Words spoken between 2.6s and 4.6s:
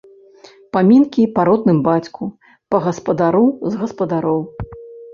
па гаспадару з гаспадароў!